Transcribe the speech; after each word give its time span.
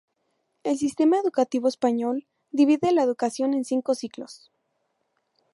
El 0.63 0.79
sistema 0.79 1.19
educativo 1.19 1.67
español, 1.67 2.25
divide 2.49 2.91
la 2.91 3.03
educación 3.03 3.53
en 3.53 3.63
cinco 3.65 3.93
ciclos. 3.93 4.49